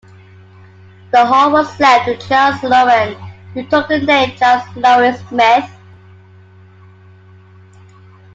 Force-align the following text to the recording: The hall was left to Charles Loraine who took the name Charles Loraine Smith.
The 1.11 1.23
hall 1.27 1.51
was 1.51 1.79
left 1.79 2.05
to 2.05 2.17
Charles 2.27 2.59
Loraine 2.63 3.13
who 3.53 3.63
took 3.67 3.87
the 3.87 3.99
name 3.99 4.31
Charles 4.35 4.63
Loraine 4.75 5.15
Smith. 5.29 5.69